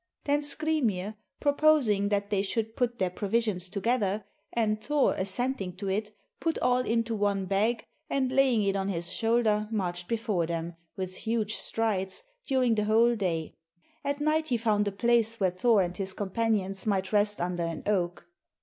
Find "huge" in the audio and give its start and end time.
11.17-11.55